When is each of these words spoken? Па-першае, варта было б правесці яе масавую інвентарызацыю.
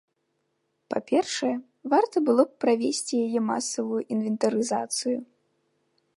Па-першае, 0.93 1.51
варта 1.95 2.15
было 2.31 2.43
б 2.47 2.51
правесці 2.65 3.13
яе 3.27 3.39
масавую 3.53 4.01
інвентарызацыю. 4.17 5.17